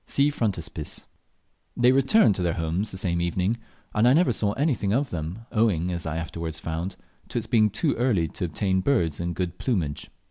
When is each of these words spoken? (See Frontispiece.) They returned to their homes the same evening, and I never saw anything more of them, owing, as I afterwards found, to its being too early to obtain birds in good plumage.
(See 0.07 0.31
Frontispiece.) 0.31 1.05
They 1.77 1.91
returned 1.91 2.33
to 2.33 2.41
their 2.41 2.55
homes 2.55 2.89
the 2.89 2.97
same 2.97 3.21
evening, 3.21 3.57
and 3.93 4.07
I 4.07 4.13
never 4.13 4.31
saw 4.33 4.53
anything 4.53 4.89
more 4.89 4.97
of 4.97 5.11
them, 5.11 5.41
owing, 5.51 5.91
as 5.91 6.07
I 6.07 6.17
afterwards 6.17 6.59
found, 6.59 6.95
to 7.27 7.37
its 7.37 7.45
being 7.45 7.69
too 7.69 7.93
early 7.97 8.27
to 8.29 8.45
obtain 8.45 8.81
birds 8.81 9.19
in 9.19 9.33
good 9.33 9.59
plumage. 9.59 10.09